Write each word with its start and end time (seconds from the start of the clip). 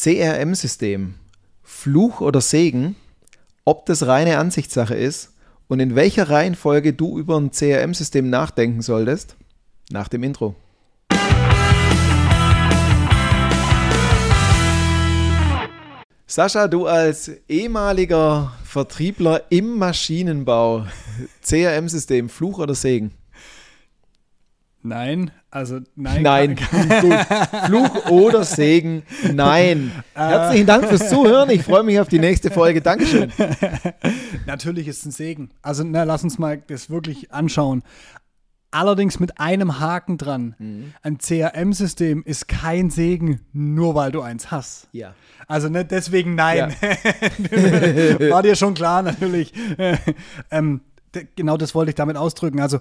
CRM-System, 0.00 1.14
Fluch 1.64 2.20
oder 2.20 2.40
Segen, 2.40 2.94
ob 3.64 3.84
das 3.86 4.06
reine 4.06 4.38
Ansichtssache 4.38 4.94
ist 4.94 5.32
und 5.66 5.80
in 5.80 5.96
welcher 5.96 6.30
Reihenfolge 6.30 6.92
du 6.92 7.18
über 7.18 7.36
ein 7.36 7.50
CRM-System 7.50 8.30
nachdenken 8.30 8.80
solltest, 8.80 9.34
nach 9.90 10.06
dem 10.06 10.22
Intro. 10.22 10.54
Sascha, 16.28 16.68
du 16.68 16.86
als 16.86 17.32
ehemaliger 17.48 18.52
Vertriebler 18.62 19.46
im 19.48 19.78
Maschinenbau, 19.78 20.86
CRM-System, 21.42 22.28
Fluch 22.28 22.60
oder 22.60 22.76
Segen? 22.76 23.10
Nein, 24.88 25.30
also 25.50 25.80
nein. 25.96 26.22
Nein. 26.22 26.56
Fluch 27.66 28.06
oder 28.06 28.42
Segen, 28.42 29.02
nein. 29.34 29.92
Äh. 30.14 30.20
Herzlichen 30.20 30.66
Dank 30.66 30.86
fürs 30.88 31.10
Zuhören. 31.10 31.50
Ich 31.50 31.62
freue 31.62 31.82
mich 31.82 32.00
auf 32.00 32.08
die 32.08 32.18
nächste 32.18 32.50
Folge. 32.50 32.80
Dankeschön. 32.80 33.30
Natürlich 34.46 34.88
ist 34.88 35.00
es 35.00 35.04
ein 35.04 35.10
Segen. 35.10 35.50
Also 35.60 35.84
na, 35.84 36.04
lass 36.04 36.24
uns 36.24 36.38
mal 36.38 36.56
das 36.66 36.88
wirklich 36.88 37.32
anschauen. 37.32 37.82
Allerdings 38.70 39.20
mit 39.20 39.38
einem 39.38 39.78
Haken 39.78 40.16
dran. 40.16 40.54
Mhm. 40.58 40.94
Ein 41.02 41.18
CRM-System 41.18 42.22
ist 42.24 42.48
kein 42.48 42.88
Segen, 42.88 43.40
nur 43.52 43.94
weil 43.94 44.10
du 44.10 44.22
eins 44.22 44.50
hast. 44.50 44.88
Ja. 44.92 45.14
Also 45.46 45.68
nicht 45.68 45.90
deswegen 45.90 46.34
nein. 46.34 46.74
Ja. 46.80 48.30
War 48.30 48.42
dir 48.42 48.56
schon 48.56 48.72
klar, 48.72 49.02
natürlich. 49.02 49.52
ähm, 50.50 50.80
genau 51.36 51.58
das 51.58 51.74
wollte 51.74 51.90
ich 51.90 51.94
damit 51.94 52.16
ausdrücken. 52.16 52.60
Also 52.60 52.80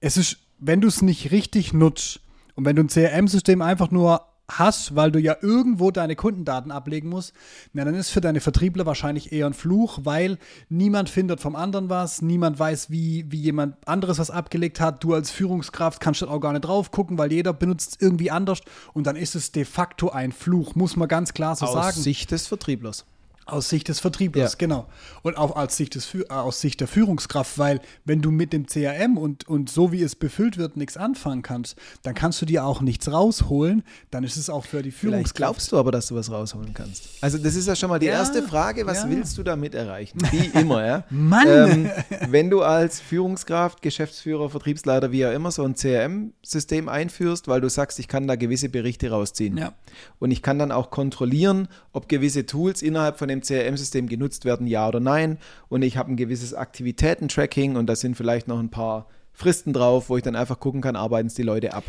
es 0.00 0.16
ist, 0.16 0.38
wenn 0.58 0.80
du 0.80 0.88
es 0.88 1.02
nicht 1.02 1.30
richtig 1.30 1.72
nutzt 1.72 2.20
und 2.54 2.64
wenn 2.64 2.76
du 2.76 2.82
ein 2.82 2.88
CRM-System 2.88 3.62
einfach 3.62 3.90
nur 3.90 4.22
hast, 4.50 4.96
weil 4.96 5.12
du 5.12 5.18
ja 5.20 5.36
irgendwo 5.42 5.90
deine 5.90 6.16
Kundendaten 6.16 6.70
ablegen 6.70 7.08
musst, 7.08 7.34
na, 7.72 7.84
dann 7.84 7.94
ist 7.94 8.10
für 8.10 8.20
deine 8.20 8.40
Vertriebler 8.40 8.86
wahrscheinlich 8.86 9.32
eher 9.32 9.46
ein 9.46 9.54
Fluch, 9.54 10.00
weil 10.02 10.38
niemand 10.68 11.10
findet 11.10 11.40
vom 11.40 11.54
anderen 11.54 11.90
was, 11.90 12.22
niemand 12.22 12.58
weiß, 12.58 12.90
wie, 12.90 13.30
wie 13.30 13.40
jemand 13.40 13.76
anderes 13.86 14.18
was 14.18 14.30
abgelegt 14.30 14.80
hat. 14.80 15.04
Du 15.04 15.12
als 15.12 15.30
Führungskraft 15.30 16.00
kannst 16.00 16.24
auch 16.24 16.40
gar 16.40 16.52
nicht 16.52 16.64
drauf 16.64 16.90
gucken, 16.90 17.18
weil 17.18 17.32
jeder 17.32 17.52
benutzt 17.52 17.92
es 17.92 18.00
irgendwie 18.00 18.30
anders 18.30 18.60
und 18.94 19.06
dann 19.06 19.16
ist 19.16 19.34
es 19.34 19.52
de 19.52 19.64
facto 19.64 20.10
ein 20.10 20.32
Fluch, 20.32 20.74
muss 20.74 20.96
man 20.96 21.08
ganz 21.08 21.34
klar 21.34 21.54
so 21.54 21.66
Aus 21.66 21.72
sagen. 21.74 21.88
Aus 21.88 22.02
Sicht 22.02 22.30
des 22.30 22.46
Vertrieblers. 22.46 23.04
Aus 23.48 23.70
Sicht 23.70 23.88
des 23.88 24.00
Vertrieblers, 24.00 24.52
ja. 24.52 24.58
genau. 24.58 24.86
Und 25.22 25.38
auch 25.38 25.56
aus 25.56 25.76
Sicht, 25.76 25.94
des, 25.94 26.14
äh, 26.14 26.24
aus 26.28 26.60
Sicht 26.60 26.80
der 26.80 26.86
Führungskraft, 26.86 27.58
weil 27.58 27.80
wenn 28.04 28.20
du 28.20 28.30
mit 28.30 28.52
dem 28.52 28.66
CRM 28.66 29.16
und, 29.16 29.48
und 29.48 29.70
so 29.70 29.90
wie 29.90 30.02
es 30.02 30.16
befüllt 30.16 30.58
wird 30.58 30.76
nichts 30.76 30.98
anfangen 30.98 31.42
kannst, 31.42 31.76
dann 32.02 32.14
kannst 32.14 32.42
du 32.42 32.46
dir 32.46 32.64
auch 32.64 32.82
nichts 32.82 33.10
rausholen, 33.10 33.84
dann 34.10 34.22
ist 34.22 34.36
es 34.36 34.50
auch 34.50 34.66
für 34.66 34.82
die 34.82 34.90
Führungskraft. 34.90 35.18
Vielleicht 35.18 35.34
glaubst 35.34 35.72
du 35.72 35.78
aber, 35.78 35.92
dass 35.92 36.08
du 36.08 36.14
was 36.14 36.30
rausholen 36.30 36.74
kannst. 36.74 37.08
Also 37.22 37.38
das 37.38 37.54
ist 37.54 37.66
ja 37.66 37.74
schon 37.74 37.88
mal 37.88 37.98
die 37.98 38.06
ja, 38.06 38.12
erste 38.12 38.42
Frage, 38.42 38.86
was 38.86 39.04
ja. 39.04 39.10
willst 39.10 39.38
du 39.38 39.42
damit 39.42 39.74
erreichen? 39.74 40.18
Wie 40.30 40.58
immer, 40.58 40.86
ja. 40.86 41.04
Mann! 41.10 41.46
Ähm, 41.48 41.90
wenn 42.28 42.50
du 42.50 42.62
als 42.62 43.00
Führungskraft, 43.00 43.80
Geschäftsführer, 43.80 44.50
Vertriebsleiter, 44.50 45.10
wie 45.10 45.24
auch 45.26 45.32
immer, 45.32 45.50
so 45.50 45.64
ein 45.64 45.74
CRM-System 45.74 46.88
einführst, 46.88 47.48
weil 47.48 47.60
du 47.60 47.70
sagst, 47.70 47.98
ich 47.98 48.08
kann 48.08 48.26
da 48.26 48.36
gewisse 48.36 48.68
Berichte 48.68 49.10
rausziehen. 49.10 49.56
Ja. 49.56 49.72
Und 50.18 50.30
ich 50.30 50.42
kann 50.42 50.58
dann 50.58 50.70
auch 50.70 50.90
kontrollieren, 50.90 51.68
ob 51.92 52.08
gewisse 52.08 52.46
Tools 52.46 52.82
innerhalb 52.82 53.18
von 53.18 53.28
dem 53.28 53.37
dem 53.38 53.42
CRM-System 53.42 54.08
genutzt 54.08 54.44
werden, 54.44 54.66
ja 54.66 54.88
oder 54.88 55.00
nein. 55.00 55.38
Und 55.68 55.82
ich 55.82 55.96
habe 55.96 56.12
ein 56.12 56.16
gewisses 56.16 56.54
Aktivitäten-Tracking 56.54 57.76
und 57.76 57.86
da 57.86 57.96
sind 57.96 58.16
vielleicht 58.16 58.48
noch 58.48 58.58
ein 58.58 58.70
paar 58.70 59.06
Fristen 59.32 59.72
drauf, 59.72 60.08
wo 60.08 60.16
ich 60.16 60.22
dann 60.22 60.34
einfach 60.34 60.58
gucken 60.58 60.80
kann, 60.80 60.96
arbeiten 60.96 61.28
es 61.28 61.34
die 61.34 61.42
Leute 61.44 61.72
ab. 61.72 61.84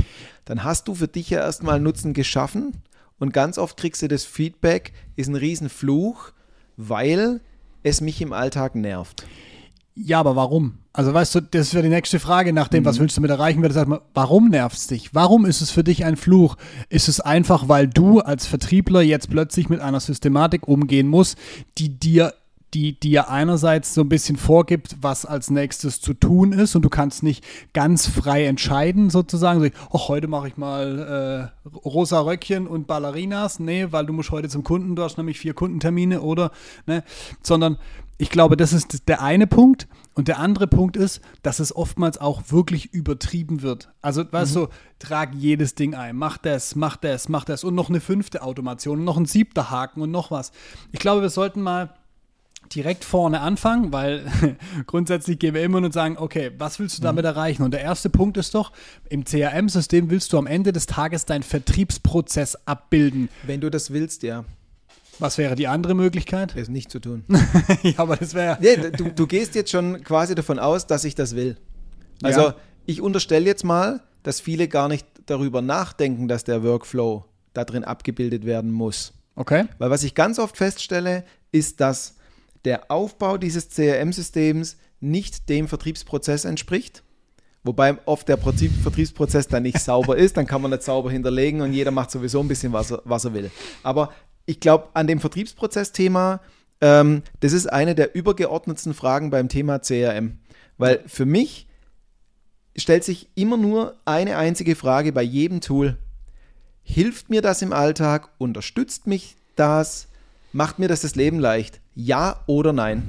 Dann 0.45 0.63
hast 0.63 0.87
du 0.87 0.95
für 0.95 1.07
dich 1.07 1.31
ja 1.31 1.39
erstmal 1.39 1.79
Nutzen 1.79 2.13
geschaffen 2.13 2.83
und 3.17 3.33
ganz 3.33 3.57
oft 3.57 3.75
kriegst 3.77 4.01
du 4.01 4.07
das 4.07 4.23
Feedback, 4.23 4.93
ist 5.15 5.27
ein 5.27 5.35
Riesenfluch, 5.35 6.31
weil 6.77 7.41
es 7.83 8.01
mich 8.01 8.21
im 8.21 8.33
Alltag 8.33 8.75
nervt. 8.75 9.25
Ja, 10.01 10.19
aber 10.19 10.35
warum? 10.37 10.75
Also 10.93 11.13
weißt 11.13 11.35
du, 11.35 11.41
das 11.41 11.73
wäre 11.73 11.83
die 11.83 11.89
nächste 11.89 12.19
Frage 12.19 12.53
nach 12.53 12.69
dem, 12.69 12.83
mhm. 12.83 12.87
was 12.87 12.99
willst 12.99 13.17
du 13.17 13.21
mit 13.21 13.29
erreichen, 13.29 13.61
würde 13.61 13.75
sagen, 13.75 13.97
warum 14.13 14.49
nervt 14.49 14.77
es 14.77 14.87
dich? 14.87 15.13
Warum 15.13 15.45
ist 15.45 15.61
es 15.61 15.71
für 15.71 15.83
dich 15.83 16.05
ein 16.05 16.15
Fluch? 16.15 16.55
Ist 16.87 17.09
es 17.09 17.19
einfach, 17.19 17.67
weil 17.67 17.87
du 17.87 18.19
als 18.19 18.45
Vertriebler 18.45 19.01
jetzt 19.01 19.29
plötzlich 19.29 19.67
mit 19.67 19.81
einer 19.81 19.99
Systematik 19.99 20.67
umgehen 20.67 21.07
musst, 21.07 21.37
die 21.77 21.99
dir 21.99 22.33
die 22.73 22.99
dir 22.99 23.29
einerseits 23.29 23.93
so 23.93 24.01
ein 24.01 24.09
bisschen 24.09 24.37
vorgibt, 24.37 24.97
was 25.01 25.25
als 25.25 25.49
nächstes 25.49 26.01
zu 26.01 26.13
tun 26.13 26.51
ist 26.51 26.75
und 26.75 26.83
du 26.83 26.89
kannst 26.89 27.23
nicht 27.23 27.43
ganz 27.73 28.07
frei 28.07 28.45
entscheiden 28.45 29.09
sozusagen. 29.09 29.61
So, 29.61 29.69
oh, 29.91 30.07
heute 30.07 30.27
mache 30.27 30.47
ich 30.47 30.57
mal 30.57 31.51
äh, 31.65 31.77
rosa 31.77 32.21
Röckchen 32.21 32.67
und 32.67 32.87
Ballerinas. 32.87 33.59
Nee, 33.59 33.87
weil 33.91 34.05
du 34.05 34.13
musst 34.13 34.31
heute 34.31 34.49
zum 34.49 34.63
Kunden, 34.63 34.95
du 34.95 35.03
hast 35.03 35.17
nämlich 35.17 35.39
vier 35.39 35.53
Kundentermine 35.53 36.21
oder, 36.21 36.51
ne, 36.85 37.03
sondern 37.41 37.77
ich 38.21 38.29
glaube, 38.29 38.57
das 38.57 38.73
ist 38.73 39.07
der 39.07 39.21
eine 39.21 39.47
Punkt. 39.47 39.87
Und 40.13 40.27
der 40.27 40.39
andere 40.39 40.67
Punkt 40.67 40.97
ist, 40.97 41.21
dass 41.43 41.59
es 41.59 41.73
oftmals 41.73 42.17
auch 42.17 42.51
wirklich 42.51 42.93
übertrieben 42.93 43.61
wird. 43.61 43.89
Also, 44.01 44.29
weißt 44.29 44.55
mhm. 44.55 44.59
du, 44.59 44.67
trag 44.99 45.33
jedes 45.33 45.75
Ding 45.75 45.95
ein, 45.95 46.17
mach 46.17 46.37
das, 46.37 46.75
mach 46.75 46.97
das, 46.97 47.29
mach 47.29 47.45
das 47.45 47.63
und 47.63 47.73
noch 47.73 47.87
eine 47.87 48.01
fünfte 48.01 48.41
Automation 48.41 48.99
und 48.99 49.05
noch 49.05 49.15
ein 49.15 49.25
siebter 49.25 49.69
Haken 49.69 50.01
und 50.01 50.11
noch 50.11 50.29
was. 50.29 50.51
Ich 50.91 50.99
glaube, 50.99 51.21
wir 51.21 51.29
sollten 51.29 51.61
mal 51.61 51.93
direkt 52.73 53.03
vorne 53.03 53.41
anfangen, 53.41 53.91
weil 53.91 54.25
grundsätzlich 54.85 55.39
gehen 55.39 55.53
wir 55.53 55.63
immer 55.63 55.77
und 55.77 55.93
sagen, 55.93 56.17
okay, 56.17 56.51
was 56.57 56.79
willst 56.79 56.97
du 56.97 57.01
damit 57.01 57.23
mhm. 57.23 57.29
erreichen? 57.29 57.63
Und 57.63 57.71
der 57.71 57.81
erste 57.81 58.09
Punkt 58.09 58.37
ist 58.37 58.55
doch, 58.55 58.71
im 59.09 59.25
CRM-System 59.25 60.09
willst 60.09 60.33
du 60.33 60.37
am 60.37 60.47
Ende 60.47 60.71
des 60.71 60.85
Tages 60.85 61.25
deinen 61.25 61.43
Vertriebsprozess 61.43 62.57
abbilden. 62.65 63.29
Wenn 63.43 63.61
du 63.61 63.69
das 63.69 63.91
willst, 63.91 64.23
ja. 64.23 64.45
Was 65.19 65.37
wäre 65.37 65.55
die 65.55 65.67
andere 65.67 65.95
Möglichkeit? 65.95 66.55
Es 66.55 66.69
nicht 66.69 66.89
zu 66.89 66.99
tun. 66.99 67.25
ja, 67.83 67.93
aber 67.97 68.15
das 68.15 68.33
wäre. 68.33 68.57
Nee, 68.61 68.91
du, 68.91 69.11
du 69.11 69.27
gehst 69.27 69.53
jetzt 69.53 69.69
schon 69.69 70.01
quasi 70.03 70.33
davon 70.33 70.59
aus, 70.59 70.87
dass 70.87 71.03
ich 71.03 71.13
das 71.13 71.35
will. 71.35 71.57
Also, 72.23 72.41
ja. 72.41 72.55
ich 72.85 73.01
unterstelle 73.01 73.45
jetzt 73.45 73.65
mal, 73.65 74.01
dass 74.23 74.39
viele 74.39 74.69
gar 74.69 74.87
nicht 74.87 75.05
darüber 75.25 75.61
nachdenken, 75.61 76.27
dass 76.27 76.45
der 76.45 76.63
Workflow 76.63 77.25
da 77.53 77.65
drin 77.65 77.83
abgebildet 77.83 78.45
werden 78.45 78.71
muss. 78.71 79.13
Okay. 79.35 79.65
Weil 79.77 79.89
was 79.89 80.03
ich 80.03 80.15
ganz 80.15 80.39
oft 80.39 80.57
feststelle, 80.57 81.23
ist, 81.51 81.81
dass 81.81 82.15
der 82.65 82.91
Aufbau 82.91 83.37
dieses 83.37 83.69
CRM-Systems 83.69 84.77
nicht 84.99 85.49
dem 85.49 85.67
Vertriebsprozess 85.67 86.45
entspricht. 86.45 87.03
Wobei 87.63 87.97
oft 88.05 88.27
der 88.27 88.37
Vertriebsprozess 88.37 89.47
dann 89.47 89.63
nicht 89.63 89.79
sauber 89.79 90.17
ist, 90.17 90.37
dann 90.37 90.47
kann 90.47 90.61
man 90.61 90.71
nicht 90.71 90.83
sauber 90.83 91.11
hinterlegen 91.11 91.61
und 91.61 91.73
jeder 91.73 91.91
macht 91.91 92.09
sowieso 92.11 92.39
ein 92.39 92.47
bisschen, 92.47 92.71
was 92.71 92.91
er, 92.91 93.01
was 93.03 93.25
er 93.25 93.33
will. 93.33 93.51
Aber 93.83 94.13
ich 94.45 94.59
glaube, 94.59 94.87
an 94.93 95.07
dem 95.07 95.19
Vertriebsprozess-Thema, 95.19 96.41
ähm, 96.81 97.23
das 97.41 97.53
ist 97.53 97.67
eine 97.67 97.95
der 97.95 98.15
übergeordnetsten 98.15 98.93
Fragen 98.93 99.29
beim 99.29 99.49
Thema 99.49 99.79
CRM. 99.79 100.39
Weil 100.77 101.03
für 101.05 101.25
mich 101.25 101.67
stellt 102.75 103.03
sich 103.03 103.29
immer 103.35 103.57
nur 103.57 103.95
eine 104.05 104.37
einzige 104.37 104.75
Frage 104.75 105.11
bei 105.11 105.21
jedem 105.21 105.59
Tool. 105.61 105.97
Hilft 106.81 107.29
mir 107.29 107.41
das 107.41 107.61
im 107.61 107.73
Alltag? 107.73 108.29
Unterstützt 108.37 109.05
mich 109.05 109.35
das? 109.55 110.07
Macht 110.51 110.79
mir 110.79 110.87
das 110.87 111.01
das 111.01 111.15
Leben 111.15 111.39
leicht? 111.39 111.79
Ja 111.95 112.41
oder 112.47 112.73
nein? 112.73 113.03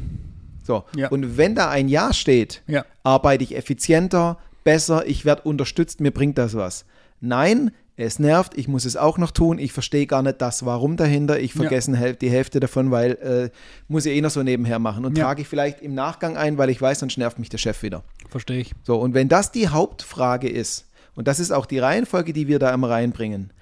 So. 0.63 0.85
Ja. 0.95 1.09
Und 1.09 1.37
wenn 1.37 1.55
da 1.55 1.71
ein 1.71 1.89
Ja 1.89 2.13
steht, 2.13 2.63
ja. 2.67 2.85
arbeite 3.03 3.45
ich 3.45 3.57
effizienter, 3.57 4.39
besser, 4.65 5.07
ich 5.07 5.25
werde 5.25 5.43
unterstützt, 5.43 6.01
mir 6.01 6.11
bringt 6.11 6.39
das 6.39 6.55
was. 6.55 6.85
Nein, 7.21 7.71
es 7.97 8.19
nervt, 8.19 8.57
ich 8.57 8.67
muss 8.67 8.85
es 8.85 8.97
auch 8.97 9.19
noch 9.19 9.31
tun, 9.31 9.59
ich 9.59 9.73
verstehe 9.73 10.07
gar 10.07 10.23
nicht 10.23 10.41
das 10.41 10.65
Warum 10.65 10.97
dahinter, 10.97 11.39
ich 11.39 11.53
vergesse 11.53 11.93
ja. 11.93 12.13
die 12.13 12.31
Hälfte 12.31 12.61
davon, 12.61 12.91
weil 12.91 13.13
äh, 13.13 13.51
muss 13.89 14.07
ich 14.07 14.17
eh 14.17 14.21
noch 14.21 14.31
so 14.31 14.43
nebenher 14.43 14.79
machen 14.79 15.05
und 15.05 15.19
ja. 15.19 15.25
trage 15.25 15.43
ich 15.43 15.49
vielleicht 15.49 15.83
im 15.83 15.95
Nachgang 15.95 16.37
ein, 16.37 16.57
weil 16.57 16.71
ich 16.71 16.81
weiß, 16.81 17.01
sonst 17.01 17.19
nervt 17.19 17.39
mich 17.39 17.51
der 17.51 17.59
Chef 17.59 17.83
wieder. 17.83 18.03
Verstehe 18.29 18.61
ich. 18.61 18.73
So, 18.85 18.97
und 18.97 19.13
wenn 19.15 19.29
das 19.29 19.53
die 19.53 19.69
Hauptfrage 19.69 20.49
ist, 20.49 20.87
und 21.15 21.29
das 21.29 21.41
ist 21.41 21.51
auch 21.51 21.67
die 21.67 21.79
Reihenfolge, 21.79 22.33
die 22.33 22.49
wir 22.49 22.59
da 22.59 22.73
am 22.73 22.85
reinbringen, 22.85 23.53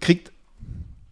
kriegt 0.00 0.32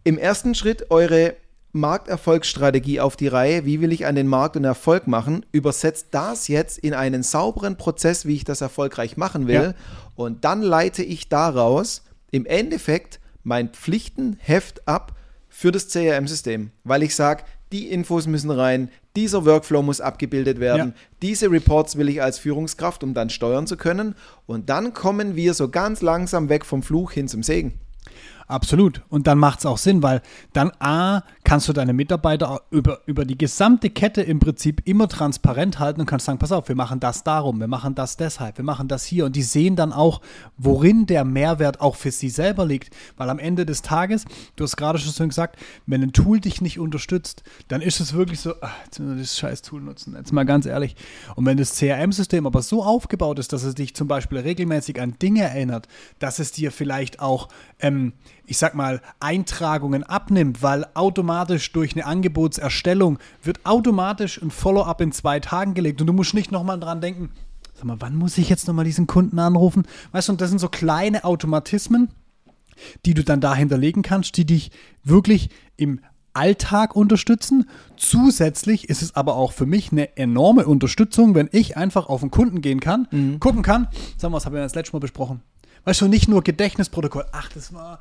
im 0.09 0.17
ersten 0.17 0.55
Schritt 0.55 0.89
eure 0.89 1.35
Markterfolgsstrategie 1.71 2.99
auf 2.99 3.15
die 3.15 3.27
Reihe, 3.27 3.65
wie 3.65 3.79
will 3.79 3.91
ich 3.91 4.07
an 4.07 4.15
den 4.15 4.25
Markt 4.25 4.57
und 4.57 4.63
Erfolg 4.63 5.05
machen, 5.05 5.45
übersetzt 5.51 6.07
das 6.09 6.47
jetzt 6.47 6.79
in 6.79 6.95
einen 6.95 7.21
sauberen 7.21 7.77
Prozess, 7.77 8.25
wie 8.25 8.33
ich 8.33 8.43
das 8.43 8.61
erfolgreich 8.61 9.17
machen 9.17 9.45
will. 9.45 9.53
Ja. 9.53 9.73
Und 10.15 10.45
dann 10.45 10.63
leite 10.63 11.03
ich 11.03 11.29
daraus 11.29 12.01
im 12.31 12.47
Endeffekt 12.47 13.19
mein 13.43 13.69
Pflichtenheft 13.69 14.87
ab 14.87 15.15
für 15.47 15.71
das 15.71 15.89
CRM-System, 15.89 16.71
weil 16.83 17.03
ich 17.03 17.13
sage, 17.13 17.43
die 17.71 17.91
Infos 17.91 18.25
müssen 18.25 18.49
rein, 18.49 18.89
dieser 19.15 19.45
Workflow 19.45 19.83
muss 19.83 20.01
abgebildet 20.01 20.59
werden, 20.59 20.93
ja. 20.95 21.01
diese 21.21 21.51
Reports 21.51 21.97
will 21.97 22.09
ich 22.09 22.23
als 22.23 22.39
Führungskraft, 22.39 23.03
um 23.03 23.13
dann 23.13 23.29
steuern 23.29 23.67
zu 23.67 23.77
können. 23.77 24.15
Und 24.47 24.71
dann 24.71 24.95
kommen 24.95 25.35
wir 25.35 25.53
so 25.53 25.69
ganz 25.69 26.01
langsam 26.01 26.49
weg 26.49 26.65
vom 26.65 26.81
Fluch 26.81 27.11
hin 27.11 27.27
zum 27.27 27.43
Segen. 27.43 27.79
Absolut. 28.49 29.03
Und 29.09 29.27
dann 29.27 29.37
macht 29.37 29.59
es 29.59 29.67
auch 29.67 29.77
Sinn, 29.77 30.01
weil 30.01 30.23
dann 30.53 30.71
A, 30.79 31.21
kannst 31.43 31.69
du 31.69 31.73
deine 31.73 31.93
Mitarbeiter 31.93 32.63
über, 32.71 33.01
über 33.05 33.23
die 33.23 33.37
gesamte 33.37 33.91
Kette 33.91 34.23
im 34.23 34.39
Prinzip 34.39 34.81
immer 34.85 35.07
transparent 35.07 35.77
halten 35.77 36.01
und 36.01 36.07
kannst 36.07 36.25
sagen, 36.25 36.39
pass 36.39 36.51
auf, 36.51 36.67
wir 36.67 36.75
machen 36.75 36.99
das 36.99 37.23
darum, 37.23 37.59
wir 37.59 37.67
machen 37.67 37.93
das 37.93 38.17
deshalb, 38.17 38.57
wir 38.57 38.65
machen 38.65 38.87
das 38.87 39.05
hier. 39.05 39.25
Und 39.25 39.35
die 39.35 39.43
sehen 39.43 39.75
dann 39.75 39.93
auch, 39.93 40.21
worin 40.57 41.05
der 41.05 41.25
Mehrwert 41.25 41.79
auch 41.79 41.95
für 41.95 42.09
sie 42.09 42.29
selber 42.29 42.65
liegt. 42.65 42.91
Weil 43.17 43.29
am 43.29 43.37
Ende 43.37 43.67
des 43.67 43.83
Tages, 43.83 44.25
du 44.55 44.63
hast 44.63 44.77
gerade 44.77 44.97
schon 44.97 45.11
so 45.11 45.27
gesagt, 45.27 45.59
wenn 45.85 46.01
ein 46.01 46.11
Tool 46.11 46.39
dich 46.39 46.59
nicht 46.59 46.79
unterstützt, 46.79 47.43
dann 47.67 47.81
ist 47.81 47.99
es 47.99 48.13
wirklich 48.13 48.39
so, 48.39 48.55
ach, 48.61 48.73
jetzt 48.85 48.99
müssen 48.99 49.15
wir 49.15 49.21
das 49.21 49.37
scheiß 49.37 49.61
Tool 49.61 49.81
nutzen, 49.81 50.15
jetzt 50.15 50.33
mal 50.33 50.45
ganz 50.45 50.65
ehrlich. 50.65 50.95
Und 51.35 51.45
wenn 51.45 51.57
das 51.57 51.77
CRM-System 51.77 52.47
aber 52.47 52.63
so 52.63 52.83
aufgebaut 52.83 53.37
ist, 53.37 53.53
dass 53.53 53.61
es 53.61 53.75
dich 53.75 53.93
zum 53.93 54.07
Beispiel 54.07 54.39
regelmäßig 54.39 54.99
an 54.99 55.13
Dinge 55.21 55.43
erinnert, 55.43 55.87
dass 56.17 56.39
es 56.39 56.51
dir 56.51 56.71
vielleicht 56.71 57.19
auch 57.19 57.47
ähm, 57.79 58.13
ich 58.49 58.57
sag 58.57 58.73
mal, 58.73 59.01
Eintragungen 59.19 60.03
abnimmt, 60.03 60.63
weil 60.63 60.87
automatisch 60.95 61.71
durch 61.71 61.95
eine 61.95 62.05
Angebotserstellung 62.05 63.19
wird 63.43 63.63
automatisch 63.63 64.41
ein 64.41 64.49
Follow-up 64.49 65.01
in 65.01 65.11
zwei 65.11 65.39
Tagen 65.39 65.75
gelegt 65.75 66.01
und 66.01 66.07
du 66.07 66.13
musst 66.13 66.33
nicht 66.33 66.51
nochmal 66.51 66.79
dran 66.79 66.99
denken, 66.99 67.29
sag 67.75 67.85
mal, 67.85 68.01
wann 68.01 68.15
muss 68.15 68.37
ich 68.39 68.49
jetzt 68.49 68.67
nochmal 68.67 68.85
diesen 68.85 69.05
Kunden 69.05 69.37
anrufen? 69.37 69.83
Weißt 70.11 70.27
du, 70.27 70.33
und 70.33 70.41
das 70.41 70.49
sind 70.49 70.59
so 70.59 70.67
kleine 70.67 71.25
Automatismen, 71.25 72.09
die 73.05 73.13
du 73.13 73.23
dann 73.23 73.39
da 73.39 73.53
hinterlegen 73.53 74.01
kannst, 74.01 74.35
die 74.35 74.45
dich 74.45 74.71
wirklich 75.03 75.49
im 75.77 75.99
Alltag 76.33 76.95
unterstützen. 76.95 77.69
Zusätzlich 77.97 78.89
ist 78.89 79.03
es 79.03 79.15
aber 79.15 79.35
auch 79.35 79.51
für 79.51 79.67
mich 79.67 79.91
eine 79.91 80.17
enorme 80.17 80.65
Unterstützung, 80.65 81.35
wenn 81.35 81.49
ich 81.51 81.77
einfach 81.77 82.07
auf 82.09 82.21
einen 82.21 82.31
Kunden 82.31 82.61
gehen 82.61 82.79
kann, 82.79 83.07
mhm. 83.11 83.39
gucken 83.39 83.61
kann, 83.61 83.89
sagen 84.17 84.33
wir, 84.33 84.37
was 84.37 84.45
haben 84.47 84.53
wir 84.53 84.61
das 84.61 84.75
letzte 84.75 84.93
Mal 84.93 84.99
besprochen? 84.99 85.41
Weißt 85.85 86.01
du, 86.01 86.07
nicht 86.07 86.27
nur 86.27 86.43
Gedächtnisprotokoll. 86.43 87.25
Ach, 87.31 87.49
das 87.49 87.73
war 87.73 87.99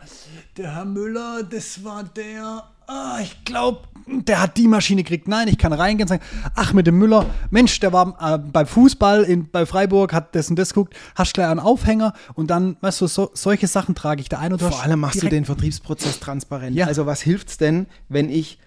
der 0.56 0.75
Herr 0.75 0.84
Müller, 0.84 1.42
das 1.42 1.84
war 1.84 2.04
der. 2.04 2.64
Ah, 2.86 3.19
ich 3.20 3.44
glaube, 3.44 3.80
der 4.06 4.40
hat 4.40 4.56
die 4.56 4.66
Maschine 4.66 5.02
gekriegt. 5.02 5.28
Nein, 5.28 5.48
ich 5.48 5.58
kann 5.58 5.72
reingehen 5.72 6.04
und 6.04 6.08
sagen, 6.08 6.22
ach, 6.54 6.72
mit 6.72 6.86
dem 6.86 6.98
Müller, 6.98 7.26
Mensch, 7.50 7.78
der 7.80 7.92
war 7.92 8.16
äh, 8.20 8.38
beim 8.38 8.66
Fußball 8.66 9.25
in, 9.25 9.50
bei 9.50 9.66
Freiburg, 9.66 10.12
hat 10.12 10.34
das 10.34 10.48
und 10.48 10.58
das 10.58 10.72
geguckt, 10.72 10.94
hast 11.14 11.34
gleich 11.34 11.48
einen 11.48 11.60
Aufhänger 11.60 12.14
und 12.34 12.48
dann, 12.50 12.76
weißt 12.80 13.02
du, 13.02 13.06
so, 13.06 13.30
solche 13.34 13.66
Sachen 13.66 13.94
trage 13.94 14.22
ich 14.22 14.28
da 14.28 14.38
ein. 14.38 14.52
Und 14.52 14.62
Vor 14.62 14.82
allem 14.82 15.00
machst 15.00 15.22
du 15.22 15.28
den 15.28 15.44
Vertriebsprozess 15.44 16.19
transparent. 16.20 16.76
Ja. 16.76 16.86
Also 16.86 17.04
was 17.06 17.20
hilft 17.20 17.48
es 17.48 17.58
denn, 17.58 17.86
wenn 18.08 18.30
ich 18.30 18.58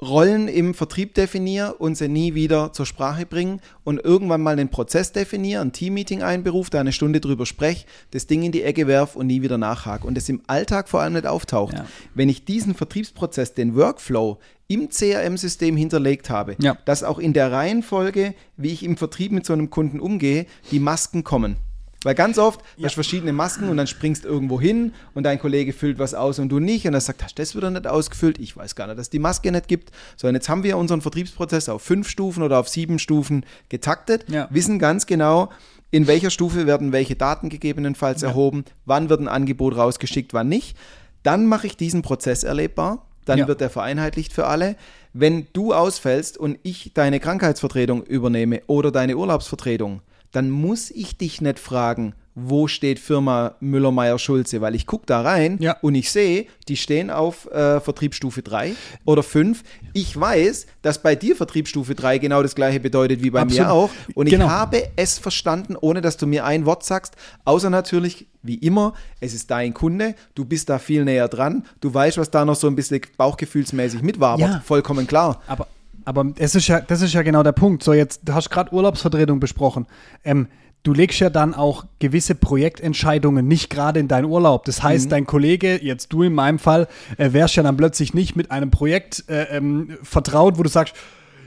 Rollen 0.00 0.48
im 0.48 0.74
Vertrieb 0.74 1.14
definiere 1.14 1.74
und 1.74 1.96
sie 1.96 2.08
nie 2.08 2.34
wieder 2.34 2.72
zur 2.72 2.84
Sprache 2.84 3.24
bringe 3.24 3.58
und 3.82 3.98
irgendwann 3.98 4.42
mal 4.42 4.52
einen 4.52 4.68
Prozess 4.68 5.12
definiere, 5.12 5.62
ein 5.62 5.72
Teammeeting 5.72 6.22
einberufe, 6.22 6.70
da 6.70 6.80
eine 6.80 6.92
Stunde 6.92 7.20
drüber 7.20 7.46
spreche, 7.46 7.86
das 8.10 8.26
Ding 8.26 8.42
in 8.42 8.52
die 8.52 8.62
Ecke 8.62 8.86
werfe 8.86 9.18
und 9.18 9.26
nie 9.26 9.40
wieder 9.40 9.56
nachhake 9.56 10.06
und 10.06 10.14
das 10.14 10.28
im 10.28 10.42
Alltag 10.48 10.90
vor 10.90 11.00
allem 11.00 11.14
nicht 11.14 11.26
auftaucht. 11.26 11.74
Ja. 11.74 11.86
Wenn 12.14 12.28
ich 12.28 12.44
diesen 12.44 12.74
Vertriebsprozess, 12.74 13.54
den 13.54 13.74
Workflow 13.74 14.38
im 14.68 14.90
CRM-System 14.90 15.76
hinterlegt 15.76 16.28
habe, 16.28 16.56
ja. 16.58 16.76
dass 16.84 17.02
auch 17.02 17.18
in 17.18 17.32
der 17.32 17.50
Reihenfolge, 17.50 18.34
wie 18.58 18.72
ich 18.72 18.82
im 18.82 18.98
Vertrieb 18.98 19.32
mit 19.32 19.46
so 19.46 19.54
einem 19.54 19.70
Kunden 19.70 20.00
umgehe, 20.00 20.44
die 20.72 20.80
Masken 20.80 21.24
kommen. 21.24 21.56
Weil 22.02 22.14
ganz 22.14 22.38
oft 22.38 22.60
ja. 22.76 22.84
hast 22.84 22.92
du 22.92 22.96
verschiedene 22.96 23.32
Masken 23.32 23.68
und 23.68 23.76
dann 23.76 23.86
springst 23.86 24.24
du 24.24 24.28
irgendwo 24.28 24.60
hin 24.60 24.92
und 25.14 25.24
dein 25.24 25.38
Kollege 25.38 25.72
füllt 25.72 25.98
was 25.98 26.14
aus 26.14 26.38
und 26.38 26.50
du 26.50 26.60
nicht. 26.60 26.86
Und 26.86 26.94
er 26.94 27.00
sagt, 27.00 27.22
hast 27.24 27.38
du 27.38 27.42
das 27.42 27.56
wieder 27.56 27.70
nicht 27.70 27.86
ausgefüllt? 27.86 28.38
Ich 28.38 28.56
weiß 28.56 28.74
gar 28.74 28.86
nicht, 28.86 28.98
dass 28.98 29.10
die 29.10 29.18
Maske 29.18 29.50
nicht 29.50 29.66
gibt. 29.66 29.90
So, 30.16 30.28
und 30.28 30.34
jetzt 30.34 30.48
haben 30.48 30.62
wir 30.62 30.76
unseren 30.76 31.00
Vertriebsprozess 31.00 31.68
auf 31.68 31.82
fünf 31.82 32.08
Stufen 32.08 32.42
oder 32.42 32.60
auf 32.60 32.68
sieben 32.68 32.98
Stufen 32.98 33.44
getaktet, 33.68 34.26
ja. 34.28 34.46
wissen 34.50 34.78
ganz 34.78 35.06
genau, 35.06 35.50
in 35.90 36.06
welcher 36.06 36.30
Stufe 36.30 36.66
werden 36.66 36.92
welche 36.92 37.16
Daten 37.16 37.48
gegebenenfalls 37.48 38.22
ja. 38.22 38.28
erhoben, 38.28 38.64
wann 38.84 39.08
wird 39.08 39.20
ein 39.20 39.28
Angebot 39.28 39.76
rausgeschickt, 39.76 40.34
wann 40.34 40.48
nicht. 40.48 40.76
Dann 41.22 41.46
mache 41.46 41.66
ich 41.66 41.76
diesen 41.76 42.02
Prozess 42.02 42.44
erlebbar. 42.44 43.06
Dann 43.24 43.40
ja. 43.40 43.48
wird 43.48 43.60
er 43.60 43.70
vereinheitlicht 43.70 44.32
für 44.32 44.46
alle. 44.46 44.76
Wenn 45.12 45.48
du 45.52 45.72
ausfällst 45.72 46.38
und 46.38 46.58
ich 46.62 46.92
deine 46.94 47.18
Krankheitsvertretung 47.18 48.04
übernehme 48.04 48.62
oder 48.68 48.92
deine 48.92 49.16
Urlaubsvertretung, 49.16 50.02
dann 50.36 50.50
muss 50.50 50.90
ich 50.90 51.16
dich 51.16 51.40
nicht 51.40 51.58
fragen, 51.58 52.14
wo 52.34 52.68
steht 52.68 52.98
Firma 52.98 53.54
Müller-Meyer-Schulze, 53.60 54.60
weil 54.60 54.74
ich 54.74 54.86
gucke 54.86 55.06
da 55.06 55.22
rein 55.22 55.56
ja. 55.58 55.78
und 55.80 55.94
ich 55.94 56.10
sehe, 56.12 56.44
die 56.68 56.76
stehen 56.76 57.08
auf 57.08 57.50
äh, 57.50 57.80
Vertriebsstufe 57.80 58.42
3 58.42 58.74
oder 59.06 59.22
5. 59.22 59.62
Ich 59.94 60.20
weiß, 60.20 60.66
dass 60.82 61.00
bei 61.00 61.14
dir 61.14 61.34
Vertriebsstufe 61.34 61.94
3 61.94 62.18
genau 62.18 62.42
das 62.42 62.54
gleiche 62.54 62.78
bedeutet 62.78 63.22
wie 63.22 63.30
bei 63.30 63.40
Absolut. 63.40 63.66
mir 63.66 63.72
auch. 63.72 63.90
Und 64.14 64.28
genau. 64.28 64.44
ich 64.44 64.50
habe 64.50 64.82
es 64.96 65.18
verstanden, 65.18 65.74
ohne 65.80 66.02
dass 66.02 66.18
du 66.18 66.26
mir 66.26 66.44
ein 66.44 66.66
Wort 66.66 66.84
sagst, 66.84 67.16
außer 67.46 67.70
natürlich, 67.70 68.26
wie 68.42 68.56
immer, 68.56 68.92
es 69.20 69.32
ist 69.32 69.50
dein 69.50 69.72
Kunde, 69.72 70.14
du 70.34 70.44
bist 70.44 70.68
da 70.68 70.78
viel 70.78 71.06
näher 71.06 71.28
dran, 71.28 71.64
du 71.80 71.94
weißt, 71.94 72.18
was 72.18 72.30
da 72.30 72.44
noch 72.44 72.56
so 72.56 72.66
ein 72.66 72.76
bisschen 72.76 73.00
bauchgefühlsmäßig 73.16 74.02
mit 74.02 74.20
war, 74.20 74.38
ja. 74.38 74.60
vollkommen 74.62 75.06
klar. 75.06 75.40
Aber 75.46 75.66
aber 76.06 76.32
es 76.38 76.54
ist 76.54 76.68
ja, 76.68 76.80
das 76.80 77.02
ist 77.02 77.12
ja 77.12 77.22
genau 77.22 77.42
der 77.42 77.52
Punkt. 77.52 77.82
So, 77.82 77.92
jetzt, 77.92 78.22
du 78.24 78.32
hast 78.32 78.48
gerade 78.48 78.72
Urlaubsvertretung 78.72 79.40
besprochen. 79.40 79.86
Ähm, 80.24 80.46
du 80.84 80.94
legst 80.94 81.18
ja 81.18 81.30
dann 81.30 81.52
auch 81.52 81.84
gewisse 81.98 82.36
Projektentscheidungen 82.36 83.46
nicht 83.46 83.70
gerade 83.70 83.98
in 83.98 84.06
deinen 84.06 84.26
Urlaub. 84.26 84.64
Das 84.66 84.84
heißt, 84.84 85.06
mhm. 85.06 85.10
dein 85.10 85.26
Kollege, 85.26 85.82
jetzt 85.82 86.12
du 86.12 86.22
in 86.22 86.32
meinem 86.32 86.60
Fall, 86.60 86.86
äh, 87.18 87.32
wärst 87.32 87.56
ja 87.56 87.64
dann 87.64 87.76
plötzlich 87.76 88.14
nicht 88.14 88.36
mit 88.36 88.52
einem 88.52 88.70
Projekt 88.70 89.24
äh, 89.28 89.56
ähm, 89.56 89.98
vertraut, 90.04 90.58
wo 90.58 90.62
du 90.62 90.68
sagst, 90.68 90.94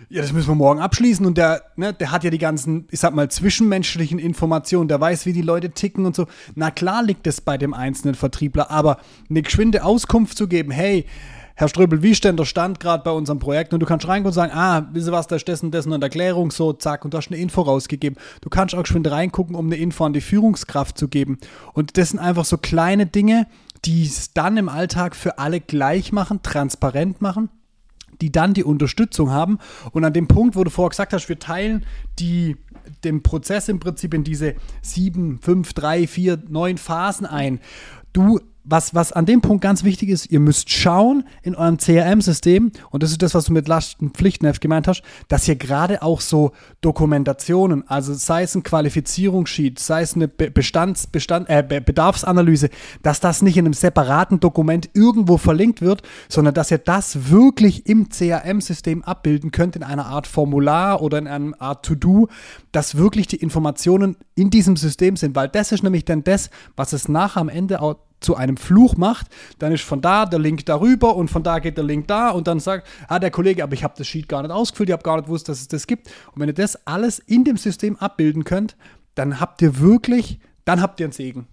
ja, 0.10 0.22
das 0.22 0.34
müssen 0.34 0.50
wir 0.50 0.56
morgen 0.56 0.82
abschließen 0.82 1.26
und 1.26 1.38
der, 1.38 1.62
ne, 1.78 1.94
der 1.94 2.12
hat 2.12 2.26
ja 2.26 2.30
die 2.30 2.40
ganzen, 2.40 2.88
ich 2.92 3.00
sag 3.00 3.14
mal, 3.14 3.30
zwischenmenschlichen 3.30 4.20
Informationen, 4.20 4.90
der 4.90 5.00
weiß, 5.00 5.26
wie 5.26 5.34
die 5.34 5.44
Leute 5.44 5.70
ticken 5.70 6.06
und 6.06 6.16
so. 6.16 6.26
Na 6.56 6.72
klar 6.72 7.04
liegt 7.04 7.28
es 7.28 7.40
bei 7.40 7.58
dem 7.58 7.74
einzelnen 7.74 8.16
Vertriebler, 8.16 8.72
aber 8.72 8.98
eine 9.30 9.42
geschwinde 9.42 9.86
Auskunft 9.86 10.36
zu 10.36 10.48
geben, 10.48 10.72
hey, 10.72 11.06
Herr 11.60 11.68
Ströbel, 11.68 12.02
wie 12.02 12.16
steht 12.16 12.40
der 12.40 12.46
Stand 12.46 12.80
gerade 12.80 13.04
bei 13.04 13.12
unserem 13.12 13.40
Projekt? 13.40 13.74
Und 13.74 13.82
du 13.82 13.86
kannst 13.86 14.08
reingehen 14.08 14.28
und 14.28 14.32
sagen, 14.32 14.54
ah, 14.56 14.88
wisst 14.94 15.10
ihr 15.10 15.12
was, 15.12 15.28
da 15.28 15.36
ist 15.36 15.46
dessen, 15.46 15.72
dessen 15.72 15.92
und 15.92 16.02
Erklärung, 16.02 16.52
so, 16.52 16.72
zack, 16.72 17.04
und 17.04 17.14
du 17.14 17.18
hast 17.18 17.28
eine 17.28 17.38
Info 17.38 17.62
rausgegeben. 17.62 18.18
Du 18.40 18.48
kannst 18.48 18.74
auch 18.76 18.86
schon 18.86 19.06
reingucken, 19.06 19.58
um 19.58 19.66
eine 19.66 19.76
Info 19.76 20.06
an 20.06 20.14
die 20.14 20.22
Führungskraft 20.22 20.98
zu 20.98 21.10
geben. 21.10 21.38
Und 21.74 21.98
das 21.98 22.12
sind 22.12 22.20
einfach 22.20 22.46
so 22.46 22.58
kleine 22.58 23.08
Dinge, 23.08 23.46
die 23.84 24.06
es 24.06 24.32
dann 24.32 24.56
im 24.56 24.70
Alltag 24.70 25.18
für 25.18 25.38
alle 25.38 25.60
gleich 25.60 26.14
machen, 26.14 26.42
transparent 26.44 27.22
machen 27.22 27.50
die 28.22 28.34
dann 28.34 28.54
die 28.54 28.66
Unterstützung 28.66 29.32
haben. 29.32 29.60
Und 29.92 30.04
an 30.04 30.12
dem 30.12 30.28
Punkt, 30.28 30.58
wo 30.58 30.66
du 30.66 30.70
vorher 30.70 30.90
gesagt 30.90 31.14
hast, 31.14 31.30
wir 31.30 31.40
teilen 31.40 31.86
die, 32.20 32.58
den 33.06 33.24
Prozess 33.24 33.70
im 33.70 33.80
Prinzip 33.80 34.14
in 34.14 34.26
diese 34.26 34.56
sieben, 34.82 35.40
fünf, 35.42 35.72
drei, 35.72 36.06
vier, 36.06 36.38
neun 36.50 36.78
Phasen 36.78 37.26
ein. 37.26 37.62
Du 38.12 38.42
was, 38.70 38.94
was 38.94 39.12
an 39.12 39.26
dem 39.26 39.42
Punkt 39.42 39.64
ganz 39.64 39.84
wichtig 39.84 40.10
ist, 40.10 40.30
ihr 40.32 40.40
müsst 40.40 40.70
schauen 40.70 41.24
in 41.42 41.56
eurem 41.56 41.78
CRM-System, 41.78 42.72
und 42.92 43.04
das 43.04 43.12
ist 43.12 43.22
das, 43.22 43.34
was 43.34 43.46
du 43.46 43.54
mit 43.54 43.68
Lasten 43.68 44.12
Pflichtenheft 44.12 44.62
gemeint 44.62 44.88
hast, 44.88 45.02
dass 45.28 45.48
ihr 45.48 45.56
gerade 45.56 46.02
auch 46.04 46.22
so 46.22 46.52
Dokumentationen, 46.82 47.88
also 47.88 48.14
sei 48.14 48.44
es 48.44 48.56
ein 48.56 48.64
Qualifizierungssheet, 48.64 49.80
sei 49.80 50.02
es 50.02 50.16
eine 50.16 50.28
Bestands, 50.28 51.08
Bestand, 51.08 51.50
äh, 51.50 51.64
Bedarfsanalyse, 51.64 52.70
dass 53.02 53.20
das 53.20 53.42
nicht 53.42 53.58
in 53.58 53.66
einem 53.66 53.74
separaten 53.74 54.40
Dokument 54.40 54.90
irgendwo 54.94 55.38
verlinkt 55.38 55.82
wird, 55.82 56.04
sondern 56.28 56.54
dass 56.54 56.72
ihr 56.72 56.78
das 56.78 57.30
wirklich 57.30 57.88
im 57.88 58.10
CRM-System 58.10 59.04
abbilden 59.04 59.52
könnt, 59.52 59.76
in 59.76 59.84
einer 59.84 60.06
Art 60.06 60.28
Formular 60.28 61.02
oder 61.02 61.18
in 61.18 61.28
einer 61.28 61.60
Art 61.60 61.86
To-Do, 61.86 62.28
dass 62.72 62.96
wirklich 62.96 63.28
die 63.28 63.38
Informationen 63.38 64.16
in 64.36 64.50
diesem 64.50 64.76
System 64.78 65.16
sind, 65.16 65.36
weil 65.36 65.50
das 65.50 65.72
ist 65.72 65.84
nämlich 65.84 66.06
dann 66.06 66.24
das, 66.24 66.50
was 66.76 66.94
es 66.94 67.08
nachher 67.08 67.42
am 67.42 67.50
Ende 67.50 67.82
auch 67.82 67.96
zu 68.20 68.36
einem 68.36 68.58
Fluch 68.58 68.98
macht, 68.98 69.28
dann 69.60 69.72
ist 69.72 69.84
von 69.84 70.02
da 70.02 70.26
der 70.26 70.40
Link 70.40 70.66
darüber 70.66 71.16
und 71.16 71.30
von 71.30 71.44
da 71.44 71.60
geht 71.60 71.78
der 71.78 71.86
Link 71.86 72.08
da 72.08 72.30
und 72.30 72.48
dann 72.48 72.60
sagt, 72.60 72.88
ah, 73.08 73.20
der 73.20 73.32
Kollege, 73.32 73.64
aber 73.64 73.74
ich 73.74 73.84
habe 73.84 73.94
das 73.98 74.08
Sheet 74.08 74.28
gar 74.28 74.42
nicht 74.42 74.52
ausgefüllt, 74.52 74.90
ich 74.90 74.94
habe 74.94 75.04
gar 75.04 75.18
nicht 75.18 75.26
gewusst, 75.26 75.50
dass 75.50 75.62
es 75.62 75.68
das 75.68 75.88
gibt. 75.88 76.08
Und 76.34 76.42
wenn 76.42 76.50
ihr 76.50 76.54
das 76.54 76.88
alles 76.88 77.20
in 77.20 77.44
dem 77.44 77.58
System 77.58 77.96
abbilden 77.98 78.44
könnt, 78.44 78.76
dann 79.16 79.40
habt 79.40 79.62
ihr 79.62 79.80
wirklich, 79.80 80.40
dann 80.66 80.82
habt 80.82 81.00
ihr 81.00 81.06
einen 81.06 81.14
Segen. 81.14 81.48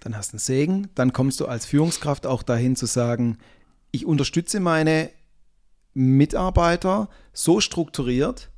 Dann 0.00 0.16
hast 0.16 0.32
du 0.32 0.34
einen 0.34 0.40
Segen, 0.40 0.88
dann 0.94 1.12
kommst 1.12 1.38
du 1.38 1.46
als 1.46 1.64
Führungskraft 1.64 2.26
auch 2.26 2.42
dahin 2.42 2.74
zu 2.74 2.86
sagen, 2.86 3.38
ich 3.92 4.04
unterstütze 4.04 4.58
meine 4.58 5.10
Mitarbeiter 5.94 7.08
so 7.32 7.60
strukturiert, 7.60 8.50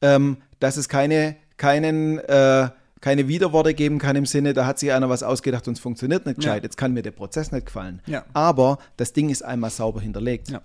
ähm, 0.00 0.38
dass 0.60 0.76
es 0.76 0.88
keine, 0.88 1.36
keinen 1.56 2.18
äh, 2.18 2.68
keine 3.00 3.28
Widerworte 3.28 3.74
geben 3.74 3.98
kann 3.98 4.16
im 4.16 4.26
Sinne, 4.26 4.54
da 4.54 4.66
hat 4.66 4.78
sich 4.78 4.92
einer 4.92 5.08
was 5.08 5.22
ausgedacht 5.22 5.68
und 5.68 5.74
es 5.74 5.80
funktioniert 5.80 6.26
nicht 6.26 6.36
gescheit. 6.36 6.62
Ja. 6.62 6.64
Jetzt 6.64 6.76
kann 6.76 6.92
mir 6.92 7.02
der 7.02 7.10
Prozess 7.10 7.52
nicht 7.52 7.66
gefallen. 7.66 8.00
Ja. 8.06 8.24
Aber 8.32 8.78
das 8.96 9.12
Ding 9.12 9.28
ist 9.28 9.44
einmal 9.44 9.70
sauber 9.70 10.00
hinterlegt. 10.00 10.50
Ja. 10.50 10.62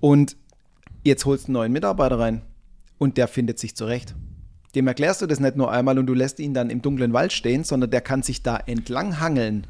Und 0.00 0.36
jetzt 1.02 1.24
holst 1.26 1.44
du 1.44 1.48
einen 1.48 1.54
neuen 1.54 1.72
Mitarbeiter 1.72 2.18
rein 2.18 2.42
und 2.98 3.16
der 3.16 3.28
findet 3.28 3.58
sich 3.58 3.76
zurecht. 3.76 4.14
Dem 4.74 4.86
erklärst 4.88 5.22
du 5.22 5.26
das 5.26 5.38
nicht 5.40 5.56
nur 5.56 5.70
einmal 5.70 5.98
und 5.98 6.06
du 6.06 6.14
lässt 6.14 6.40
ihn 6.40 6.54
dann 6.54 6.70
im 6.70 6.82
dunklen 6.82 7.12
Wald 7.12 7.32
stehen, 7.32 7.62
sondern 7.64 7.90
der 7.90 8.00
kann 8.00 8.22
sich 8.22 8.42
da 8.42 8.56
entlang 8.56 9.20
hangeln. 9.20 9.66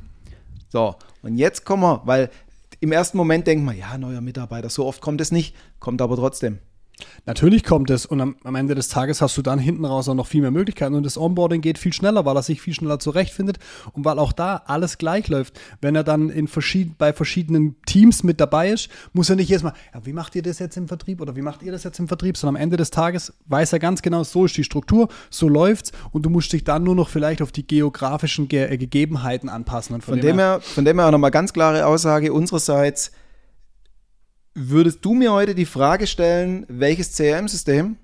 So, 0.68 0.94
und 1.22 1.36
jetzt 1.36 1.64
kommen 1.64 1.82
wir, 1.82 2.02
weil 2.04 2.30
im 2.80 2.92
ersten 2.92 3.18
Moment 3.18 3.46
denkt 3.46 3.64
man, 3.64 3.76
ja, 3.76 3.98
neuer 3.98 4.20
Mitarbeiter, 4.20 4.70
so 4.70 4.86
oft 4.86 5.00
kommt 5.00 5.20
es 5.20 5.30
nicht, 5.30 5.54
kommt 5.78 6.00
aber 6.00 6.16
trotzdem. 6.16 6.58
Natürlich 7.26 7.64
kommt 7.64 7.90
es 7.90 8.06
und 8.06 8.20
am, 8.20 8.36
am, 8.44 8.54
Ende 8.54 8.74
des 8.74 8.88
Tages 8.88 9.20
hast 9.20 9.36
du 9.36 9.42
dann 9.42 9.58
hinten 9.58 9.84
raus 9.84 10.08
auch 10.08 10.14
noch 10.14 10.26
viel 10.26 10.42
mehr 10.42 10.50
Möglichkeiten 10.50 10.94
und 10.94 11.04
das 11.04 11.16
Onboarding 11.16 11.60
geht 11.60 11.78
viel 11.78 11.92
schneller, 11.92 12.24
weil 12.24 12.36
er 12.36 12.42
sich 12.42 12.60
viel 12.60 12.74
schneller 12.74 12.98
zurechtfindet 12.98 13.58
und 13.92 14.04
weil 14.04 14.18
auch 14.18 14.32
da 14.32 14.62
alles 14.66 14.98
gleich 14.98 15.28
läuft. 15.28 15.58
Wenn 15.80 15.96
er 15.96 16.04
dann 16.04 16.30
in 16.30 16.48
verschied 16.48 16.98
bei 16.98 17.12
verschiedenen 17.12 17.76
Teams 17.86 18.22
mit 18.22 18.40
dabei 18.40 18.70
ist, 18.70 18.88
muss 19.12 19.30
er 19.30 19.36
nicht 19.36 19.50
erstmal, 19.50 19.72
ja, 19.92 20.04
wie 20.04 20.12
macht 20.12 20.34
ihr 20.34 20.42
das 20.42 20.58
jetzt 20.58 20.76
im 20.76 20.88
Vertrieb 20.88 21.20
oder 21.20 21.34
wie 21.36 21.42
macht 21.42 21.62
ihr 21.62 21.72
das 21.72 21.84
jetzt 21.84 21.98
im 21.98 22.08
Vertrieb, 22.08 22.36
sondern 22.36 22.56
am 22.56 22.62
Ende 22.62 22.76
des 22.76 22.90
Tages 22.90 23.32
weiß 23.46 23.72
er 23.72 23.78
ganz 23.78 24.02
genau, 24.02 24.22
so 24.22 24.44
ist 24.44 24.56
die 24.56 24.64
Struktur, 24.64 25.08
so 25.30 25.48
läuft's 25.48 25.92
und 26.12 26.24
du 26.24 26.30
musst 26.30 26.52
dich 26.52 26.64
dann 26.64 26.84
nur 26.84 26.94
noch 26.94 27.08
vielleicht 27.08 27.42
auf 27.42 27.52
die 27.52 27.66
geografischen 27.66 28.48
Ge 28.48 28.70
äh, 28.70 28.76
Gegebenheiten 28.76 29.48
anpassen. 29.48 30.00
von, 30.00 30.14
von, 30.14 30.20
dem 30.20 30.38
her, 30.38 30.60
von 30.60 30.84
dem 30.84 30.98
her 30.98 31.08
auch 31.08 31.12
nochmal 31.12 31.30
ganz 31.30 31.52
klare 31.52 31.86
Aussage 31.86 32.32
unsererseits, 32.32 33.12
Würdest 34.56 35.04
du 35.04 35.14
mir 35.14 35.32
heute 35.32 35.56
die 35.56 35.64
Frage 35.64 36.06
stellen, 36.06 36.64
welches 36.68 37.16
CRM-System 37.16 37.96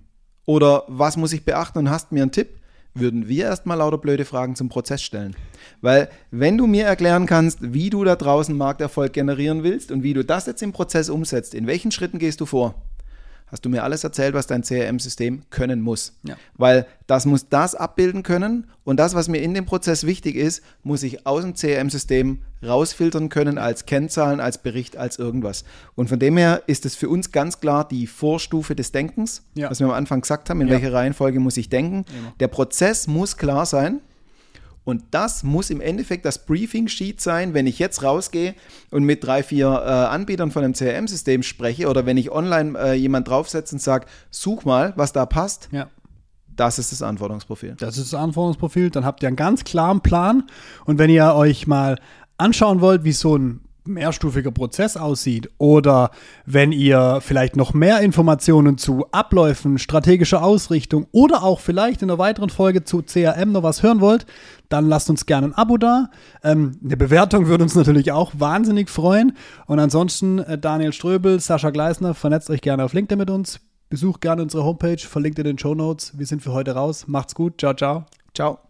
oder 0.47 0.83
was 0.89 1.17
muss 1.17 1.33
ich 1.33 1.45
beachten 1.45 1.79
und 1.79 1.91
hast 1.91 2.11
mir 2.11 2.23
einen 2.23 2.33
Tipp, 2.33 2.49
würden 2.93 3.29
wir 3.29 3.45
erstmal 3.45 3.79
lauter 3.79 3.99
blöde 3.99 4.25
Fragen 4.25 4.57
zum 4.57 4.69
Prozess 4.69 5.01
stellen. 5.01 5.37
Weil 5.81 6.09
wenn 6.33 6.59
du 6.59 6.67
mir 6.67 6.87
erklären 6.87 7.27
kannst, 7.27 7.73
wie 7.73 7.89
du 7.89 8.03
da 8.03 8.17
draußen 8.17 8.57
Markterfolg 8.57 9.13
generieren 9.13 9.63
willst 9.63 9.93
und 9.93 10.03
wie 10.03 10.13
du 10.13 10.25
das 10.25 10.47
jetzt 10.47 10.61
im 10.61 10.73
Prozess 10.73 11.09
umsetzt, 11.09 11.55
in 11.55 11.69
welchen 11.69 11.93
Schritten 11.93 12.19
gehst 12.19 12.41
du 12.41 12.47
vor, 12.47 12.75
hast 13.51 13.65
du 13.65 13.69
mir 13.69 13.83
alles 13.83 14.05
erzählt, 14.05 14.35
was 14.35 14.47
dein 14.47 14.63
CRM-System 14.63 15.43
können 15.51 15.81
muss. 15.81 16.15
Ja. 16.23 16.37
Weil 16.55 16.87
das 17.07 17.27
muss 17.27 17.49
das 17.49 17.75
abbilden 17.75 18.23
können 18.23 18.67
und 18.85 18.99
das, 18.99 19.15
was 19.15 19.29
mir 19.29 19.39
in 19.39 19.55
dem 19.55 19.67
Prozess 19.67 20.05
wichtig 20.05 20.37
ist, 20.37 20.63
muss 20.83 21.03
ich 21.03 21.27
aus 21.27 21.43
dem 21.43 21.55
CRM-System 21.55 22.41
rausfiltern 22.65 23.29
können 23.29 23.59
als 23.59 23.87
Kennzahlen, 23.87 24.41
als 24.41 24.59
Bericht, 24.59 24.97
als 24.97 25.19
irgendwas. 25.19 25.65
Und 25.95 26.09
von 26.09 26.19
dem 26.19 26.37
her 26.37 26.63
ist 26.67 26.85
es 26.87 26.95
für 26.95 27.09
uns 27.09 27.33
ganz 27.33 27.61
klar 27.61 27.87
die 27.87 28.07
Vorstufe 28.07 28.75
des 28.75 28.93
Denkens, 28.93 29.43
ja. 29.55 29.71
was 29.71 29.81
wir 29.81 29.87
am 29.87 29.93
Anfang 29.93 30.21
gesagt 30.21 30.51
haben, 30.51 30.61
in 30.61 30.69
ja. 30.69 30.75
welcher 30.75 30.93
Reihenfolge 30.93 31.41
muss 31.41 31.57
ich 31.57 31.69
denken. 31.69 32.05
Der 32.39 32.49
Prozess 32.49 33.07
muss 33.07 33.37
klar 33.37 33.67
sein. 33.67 34.01
Und 34.91 35.05
das 35.13 35.43
muss 35.43 35.71
im 35.71 35.81
Endeffekt 35.81 36.25
das 36.25 36.45
Briefing-Sheet 36.45 37.21
sein, 37.21 37.55
wenn 37.55 37.67
ich 37.67 37.79
jetzt 37.79 38.03
rausgehe 38.03 38.55
und 38.91 39.05
mit 39.05 39.25
drei, 39.25 39.43
vier 39.43 39.69
äh, 39.69 39.89
Anbietern 39.89 40.51
von 40.51 40.65
einem 40.65 40.75
CRM-System 40.75 41.43
spreche 41.43 41.89
oder 41.89 42.07
wenn 42.07 42.17
ich 42.17 42.31
online 42.31 42.79
äh, 42.79 42.95
jemand 42.95 43.29
draufsetze 43.29 43.75
und 43.75 43.81
sage, 43.81 44.07
such 44.31 44.65
mal, 44.65 44.93
was 44.97 45.13
da 45.13 45.27
passt. 45.27 45.69
Ja. 45.73 45.89
Das 46.55 46.79
ist 46.79 46.93
das 46.93 47.01
Anforderungsprofil. 47.01 47.77
Das 47.79 47.97
ist 47.97 48.13
das 48.13 48.21
Anforderungsprofil. 48.21 48.91
Dann 48.91 49.05
habt 49.05 49.23
ihr 49.23 49.29
einen 49.29 49.37
ganz 49.37 49.65
klaren 49.65 50.03
Plan. 50.03 50.45
Und 50.85 50.99
wenn 50.99 51.09
ihr 51.09 51.35
euch 51.35 51.67
mal 51.67 51.99
anschauen 52.37 52.83
wollt, 52.83 53.05
wie 53.05 53.13
so 53.13 53.37
ein 53.37 53.61
mehrstufiger 53.85 54.51
Prozess 54.51 54.97
aussieht 54.97 55.51
oder 55.59 56.11
wenn 56.47 56.73
ihr 56.73 57.21
vielleicht 57.21 57.57
noch 57.57 57.75
mehr 57.75 58.01
Informationen 58.01 58.79
zu 58.79 59.07
Abläufen, 59.13 59.79
strategischer 59.79 60.43
Ausrichtung 60.43 61.07
oder 61.13 61.43
auch 61.43 61.61
vielleicht 61.61 62.03
in 62.03 62.11
einer 62.11 62.19
weiteren 62.19 62.51
Folge 62.51 62.85
zu 62.85 63.03
CRM 63.03 63.53
noch 63.53 63.63
was 63.63 63.83
hören 63.83 64.01
wollt, 64.01 64.27
dann 64.69 64.89
lasst 64.89 65.11
uns 65.11 65.27
gerne 65.27 65.49
ein 65.49 65.55
Abo 65.55 65.77
da. 65.77 66.11
Ähm, 66.43 66.79
eine 66.83 66.97
Bewertung 66.97 67.47
würde 67.47 67.65
uns 67.65 67.75
natürlich 67.75 68.13
auch 68.13 68.33
wahnsinnig 68.39 68.89
freuen. 68.89 69.37
Und 69.67 69.79
ansonsten 69.79 70.39
äh, 70.39 70.59
Daniel 70.59 70.93
Ströbel, 70.93 71.41
Sascha 71.41 71.71
Gleisner, 71.71 72.15
vernetzt 72.15 72.51
euch 72.51 72.63
gerne 72.63 72.85
auf 72.85 72.93
LinkedIn 72.93 73.19
mit 73.19 73.31
uns. 73.31 73.61
Besucht 73.89 74.21
gerne 74.21 74.43
unsere 74.43 74.65
Homepage, 74.65 74.99
verlinkt 74.99 75.39
in 75.41 75.45
den 75.45 75.59
Show 75.59 75.75
Notes. 75.75 76.17
Wir 76.17 76.27
sind 76.27 76.43
für 76.43 76.53
heute 76.53 76.73
raus. 76.73 77.07
Macht's 77.09 77.35
gut. 77.35 77.61
Ciao, 77.61 77.75
ciao. 77.75 78.05
Ciao. 78.35 78.70